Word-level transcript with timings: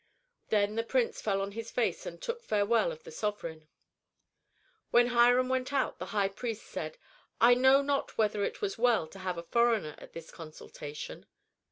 Then 0.49 0.77
the 0.77 0.83
prince 0.83 1.21
fell 1.21 1.41
on 1.41 1.51
his 1.51 1.69
face 1.69 2.07
and 2.07 2.19
took 2.19 2.41
farewell 2.41 2.91
of 2.91 3.03
the 3.03 3.11
sovereign. 3.11 3.67
When 4.89 5.09
Hiram 5.09 5.47
went 5.47 5.71
out, 5.71 5.99
the 5.99 6.07
high 6.07 6.29
priest 6.29 6.65
said, 6.65 6.97
"I 7.39 7.53
know 7.53 7.83
not 7.83 8.17
whether 8.17 8.43
it 8.43 8.61
was 8.63 8.79
well 8.79 9.05
to 9.09 9.19
have 9.19 9.37
a 9.37 9.43
foreigner 9.43 9.93
at 9.99 10.13
this 10.13 10.31
consultation." 10.31 11.27